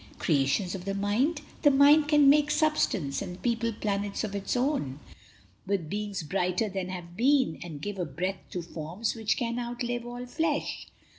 Creations 0.17 0.73
of 0.73 0.85
the 0.85 0.95
mind? 0.95 1.41
The 1.61 1.69
mind 1.69 2.07
can 2.07 2.27
make 2.27 2.49
Substance, 2.49 3.21
and 3.21 3.39
people 3.39 3.71
planets 3.71 4.23
of 4.23 4.35
its 4.35 4.57
own 4.57 4.99
With 5.67 5.91
beings 5.91 6.23
brighter 6.23 6.69
than 6.69 6.89
have 6.89 7.15
been, 7.15 7.59
and 7.61 7.79
give 7.83 7.99
A 7.99 8.05
breath 8.05 8.41
to 8.49 8.63
forms 8.63 9.13
which 9.13 9.37
can 9.37 9.59
outlive 9.59 10.03
all 10.07 10.25
flesh. 10.25 10.87